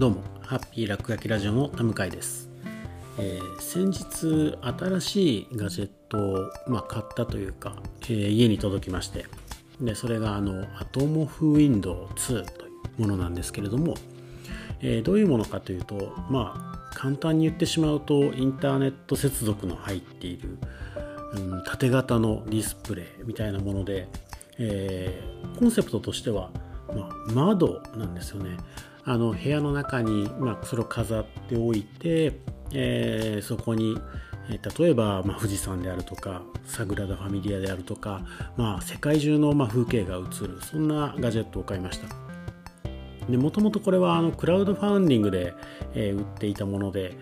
[0.00, 2.48] どうもハッピー落書きラジオの田向です、
[3.18, 9.26] えー、先日新しいガジェットを、まあ、買ったというか、えー、家に届きまして
[9.78, 13.94] でそれがあのアトモフウィンドウ2というものなんですけれども、
[14.80, 20.56] えー、どういうものかというとまあ簡単に言ってしまうとインターネット接続の入っている、
[21.34, 24.08] うん、縦型のディスプレイみたいなもので、
[24.58, 25.22] え
[25.58, 26.50] コンセプトとしては、
[26.88, 28.56] まあ、窓なんですよね。
[29.04, 32.38] あの部屋の中に、まあ、それを飾っておいて、
[32.72, 33.96] えー、そこに、
[34.78, 38.24] 例えば、まあ、富士山であるとかサグラダ・ファミリアであるとか、
[38.56, 42.08] まあ、世界中の、まあ、風景が映るそんなガジェットを買いました。
[43.28, 45.54] もともとこれはあのクラウドファンディングで、
[45.94, 47.16] えー、売っていたもので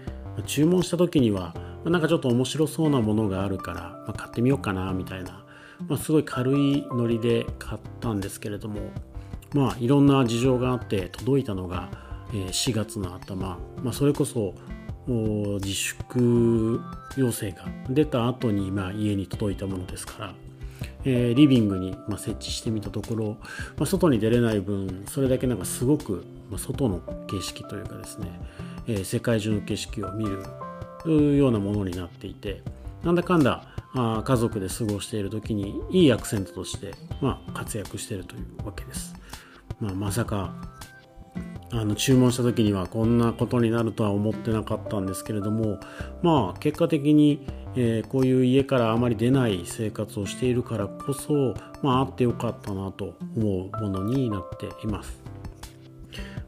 [0.47, 5.45] 注文した時には、まあ、なんかちょっと面白そうなものがあるから、まあ、買ってみようかなみたいな、
[5.87, 8.91] まあ、すごい軽いノリで買ったんですけれども
[9.55, 11.91] まあいろんな事情があって届いたのが
[12.33, 14.55] 4月の頭、まあ、それこそ
[15.07, 16.81] 自粛
[17.17, 20.35] 要請が出た後にまに家に届いたものですから、
[21.05, 23.37] えー、リビングにま設置してみたところ、
[23.79, 28.41] まあ、外に出れない分それだけなんかすごくま外の景色というかですね、
[28.87, 32.63] えー、世界中の景色を見るようなものになっていて
[33.03, 39.15] なんだかんだあ家族で過ごしている時にいいアクセントとして、まあ、活躍しているというわけです。
[39.81, 40.55] まあ、まさか
[41.71, 45.79] あの注文した時にはこんなことになるとは思ってなかったんですけれども
[46.23, 55.21] まあ結果的に、えー、こういう家からあまり出ない生活をしているからこそまああってよかったなと思うものになっています。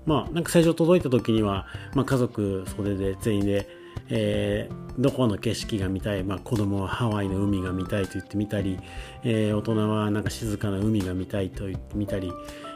[0.07, 3.69] まあなんか最初届いた時には、まあ、家族袖で全員で、
[4.11, 8.79] えー、どこの景色が見たい、まあ、子供はハワイの海が見たいと言ってみたり、
[9.23, 12.33] えー、大人はなんか静かな海が見たいと言ってみたり、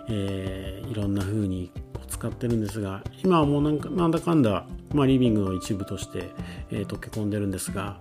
[0.08, 1.70] えー、いろんな風に
[2.08, 6.30] 使ってるんですが今はもうなんかなんだかんだ、まあ、リビングの一部として、
[6.70, 7.98] え、溶け込んでるんですが、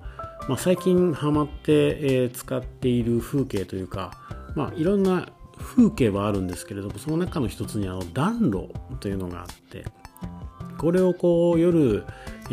[0.48, 4.12] まあ、最近ハマって、え、使っている風景というか、
[4.56, 5.28] まあ、いろんな
[5.58, 9.86] 風景はあるんですけれどもその中の一つにあの暖炉というのがあって
[10.84, 12.04] これをこう夜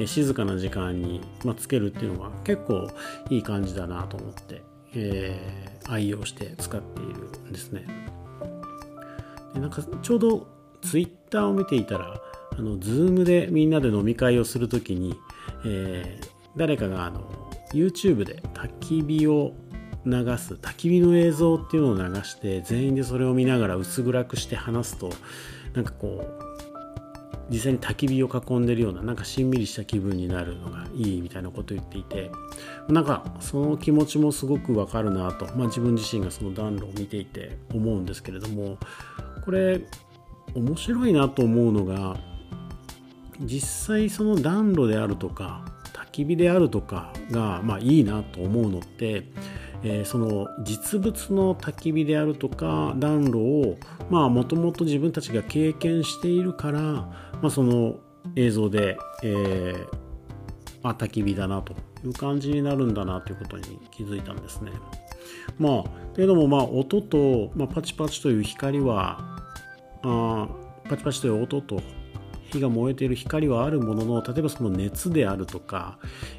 [0.07, 2.89] 静かな時間に、ま、つけるっていうのは結構
[3.29, 4.63] いい感じだなと思って、
[4.95, 7.85] えー、愛用して使っているんですね。
[9.53, 10.47] でなんかちょうど
[10.81, 12.21] ツイッターを見ていたら
[12.57, 15.17] あの Zoom でみんなで飲み会をするときに、
[15.67, 19.55] えー、誰かがあの YouTube で焚き火を
[20.07, 25.11] 流す焚き火の映像っていうのを流して全員でそれを見ながら薄暗くして話すと
[25.75, 26.50] なんかこう
[27.51, 32.31] 実際に焚き火を囲んでるようななんかしんみりした気分になるのがいいみたいなことを言っていて
[32.89, 38.79] なんかその気持ちもすごくわかるなと、まあ、自分自身がその暖炉を見ていて思うんですけれども
[39.45, 39.81] これ
[40.55, 42.17] 面白いなと思うのが
[43.41, 45.65] 実際その暖炉であるとか
[46.11, 49.25] 焚き火であるとかがまあいいなと思うのって、
[49.83, 53.79] えー、その実物の焚き火であるとか暖炉を
[54.11, 57.97] もともと自分たちが経験しているから、まあ、その
[58.37, 59.89] 映像で、えー、
[60.83, 61.75] あ焚き火だなと
[62.05, 64.73] いう感じになるんだなということに気づいたんですね。
[65.59, 69.19] まあ、というのもまあ音と、まあ、パチパチという光は
[70.03, 70.49] あ
[70.89, 71.81] パチパチという音と
[72.51, 75.99] 火が燃えている光はあるものの例えばその熱であるとか、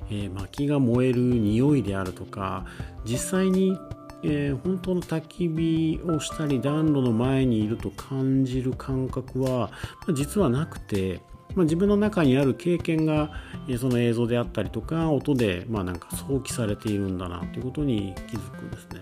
[0.10, 2.66] えー、薪が燃える匂いであるとか
[3.06, 3.78] 実際に、
[4.24, 9.72] えー、本当の焚き火をしたり暖炉の前にいると感じる感覚は、
[10.08, 11.22] まあ、実はなくて、
[11.56, 13.32] まあ、自分の中にある経験が、
[13.68, 19.02] え、その映像であったりとか音で、まあ、なんか想起されているんだなということに気づくんですね。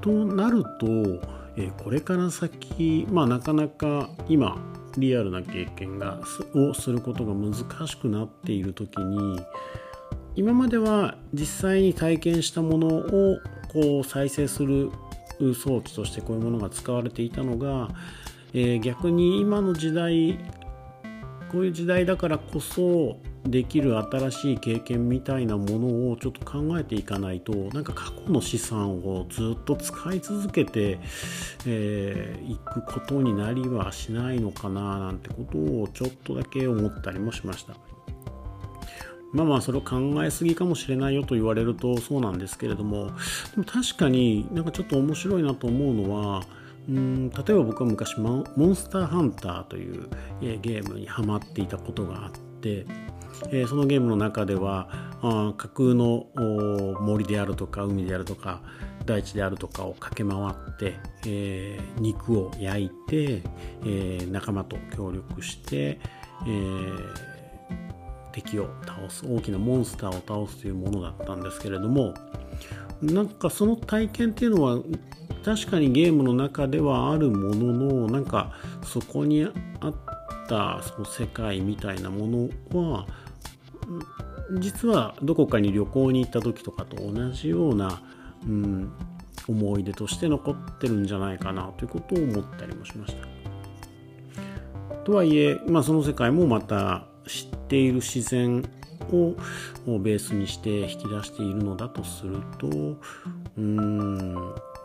[0.00, 4.56] となるとえこれから先、まあ、なかなか今
[4.96, 6.20] リアルな経験が
[6.54, 9.40] をすることが難しくなっている時に
[10.34, 13.38] 今までは実際に体験したものを
[13.72, 14.90] こう再生する
[15.54, 17.88] 装置としてこういうものが使われていたのが、
[18.52, 20.38] えー、逆に今の時代
[21.50, 30.96] こういう時代だからこそできる新しい経験みたいなものをちょっと考えていかないとなんか過去の資産をずっと使い続けてい、
[31.66, 37.76] えー、くことになりはしないのかななんてことをちょっとだけ思ったりもしました。
[39.32, 43.10] まあまあそれを考えすぎかもしれないよと言われるとそうなんですけれども
[43.50, 46.44] でも確かになんかちょっと面白いなと思うのは
[46.88, 50.08] うん例えば僕は昔モンスターハンターという
[50.40, 52.30] ゲームにハマっていたことがあっ
[52.62, 52.86] て
[53.50, 54.88] え、そのゲームの中では
[55.22, 56.26] あ架空の
[57.00, 58.62] 森であるとか海であるとか
[59.04, 60.96] 大地であるとかを駆け回って、
[61.26, 63.42] えー、肉を焼いて、
[63.84, 65.98] えー、仲間と協力して、
[66.46, 67.14] えー、
[68.32, 72.14] 敵を倒す大きなモンスターを倒すというものだったんですけれども
[73.00, 74.78] なんかその体験っていうのは
[75.44, 78.52] 確かにゲームの中ではあるもののなんか
[78.84, 79.44] そこに
[79.80, 79.94] あっ
[80.48, 83.06] たその世界みたいなものは
[84.58, 88.02] 実はどこかに旅行に行った時とかと同じような、
[88.46, 88.92] うん、
[89.46, 93.28] 思い出として残ってるんじゃないかなということを思ったりもしました。
[95.04, 98.62] とはいえ、まあ、その世界もまた知っている自然
[99.10, 99.34] を
[99.98, 102.98] ベースにして引き出しているのだとすると
[103.56, 104.34] うん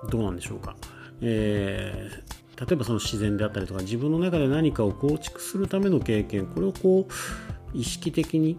[0.09, 0.75] どうなんでしょうか。
[1.21, 8.57] えー、例えばその自然であったりとか自分の中で何かを構築するための経験これをこう意識的に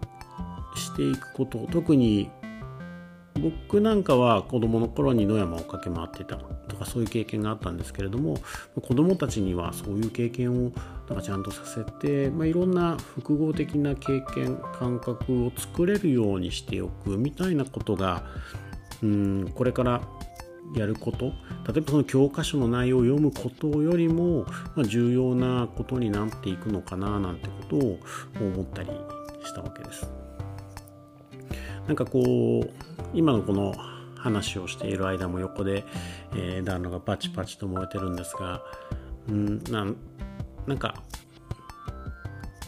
[0.75, 2.29] していくこと特に
[3.41, 6.37] 僕なんかは子供の頃に野山を駆け回ってた
[6.67, 8.37] とかそういう経験があったんですけれども
[8.81, 10.71] 子供たちにはそういう経験を
[11.09, 18.23] なんかちゃんとさせて、まあ、いろんな複合的な経験感覚を作れるようにしておくみたいなことが
[19.03, 20.01] うんこれから
[20.75, 21.25] やること
[21.71, 24.45] 例えばその教科書の内容を読むことよりも、
[24.75, 27.99] ま、重要なことになっていくのかななんてことを
[28.39, 28.89] 思ったり
[29.43, 30.09] したわけです。
[31.87, 32.69] なんかこう
[33.13, 33.75] 今のこの
[34.17, 35.85] 話をしている間も横で、
[36.35, 38.61] えー、暖炉がパチパチと燃えてるんですが
[39.29, 39.95] うんなん
[40.65, 41.03] なんか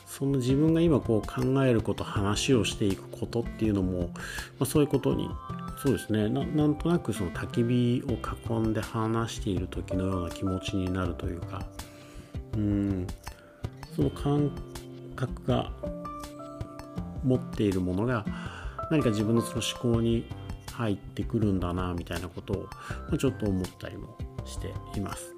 [0.05, 4.15] その自分が今こう考えること話をしていくことっていうのも、ま
[4.61, 5.29] あ、そういうことに
[5.81, 8.03] そうですねなんとなくその焚き火
[8.51, 11.61] を囲んで話している時のような気持ちになるというか
[12.55, 13.07] うん
[13.95, 14.51] その感
[15.15, 15.71] 覚が
[17.23, 18.25] 持っているものが
[18.89, 20.25] 何か自分のその思考に
[20.73, 22.53] 入ってくるんだなみたいなこと
[23.11, 25.37] を、ちょっと思ったりもしています。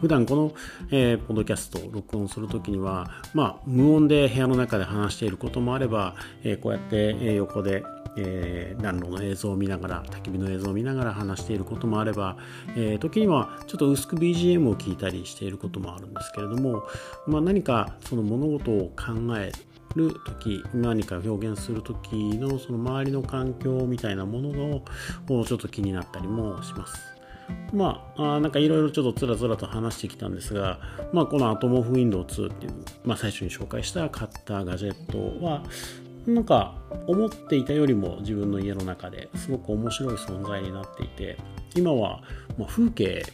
[0.00, 0.52] 普段この、
[0.90, 7.84] えー、ポッドキャストを録音するときには、まあ、無音で部屋の中で話していることもあれば、えー、こうやって、え、横で、
[8.16, 12.36] えー、暖炉の映像を見ながら焚き火の映像を見ながら話していることもあれば、
[12.76, 16.82] えー、時にはちょっと薄く BGM を聞いたりしていることもあるんですけれども、
[17.26, 19.52] まあ、何かその物事を考え
[19.94, 27.14] る時何か表現する時のその周りの環境みたいなものをちょっと気になったりもします。
[27.72, 30.78] まあ、あなんかいろいろちょっとつらつらと話してきたんですが、
[31.12, 32.72] まあ、このアトモフウィンドウ2っていう、
[33.04, 35.62] まあ、最初に紹介したカッターガジェットは
[36.26, 36.74] なんか
[37.06, 41.36] 思っていたよりも自分の家の中ですごく面白い存在になっていて
[41.76, 42.22] 今は
[42.56, 43.24] ま風景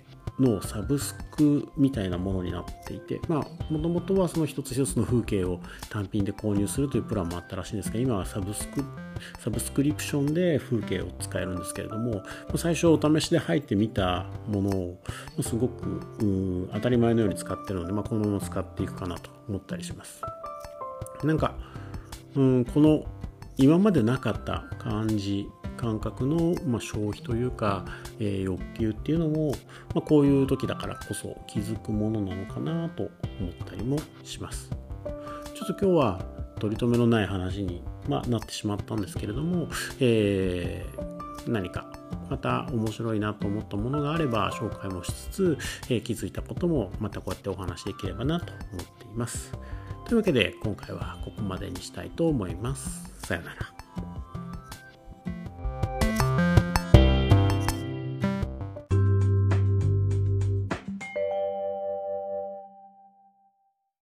[0.40, 5.60] のサブスクみたいなものになっていてまあもともとはその一つ一つの風景を
[5.90, 8.84] 単品で購入するというプランもあったらしいんですが今はサブスク
[9.38, 12.22] サブスクリプションで風景を使えるんですけれども
[12.56, 14.98] 最初お試しで入ってみたものを
[15.42, 20.22] すごく当たり前のように使ってるので、まあ、このまま使っていくかなと思ったりします。
[21.22, 21.54] なんか
[22.34, 23.04] うんこの
[23.56, 25.46] 今までなかった感じ
[25.80, 27.86] 感覚の、まあ、消費というか、
[28.18, 29.52] えー、欲求っていうのも、
[29.94, 33.04] まあ、こういう時だからこそ気づくものなのかなと
[33.40, 34.70] 思ったりもします。
[35.54, 36.24] ちょっと今日は
[36.58, 39.68] 取り留めのない話に、まあ、なってしまったんですけれども、
[40.00, 41.90] えー、何か
[42.28, 49.52] また面白いなと思ったものがあれば紹介もしつつ、えー、気づいたこともまたこうやってお話できればなと思っています。
[50.04, 53.10] というわけで今回はここまでにしたいと思います。
[53.26, 53.79] さよなら。